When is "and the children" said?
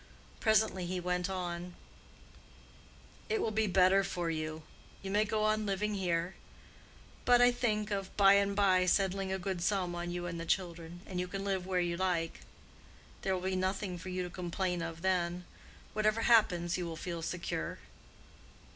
10.25-11.01